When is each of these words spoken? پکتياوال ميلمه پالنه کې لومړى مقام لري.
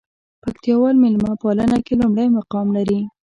پکتياوال 0.43 0.95
ميلمه 1.03 1.33
پالنه 1.41 1.77
کې 1.85 1.93
لومړى 2.01 2.25
مقام 2.37 2.67
لري. 2.77 2.99